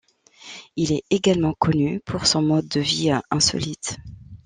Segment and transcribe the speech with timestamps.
[0.77, 3.97] Il est également connu pour son mode de vie insolite.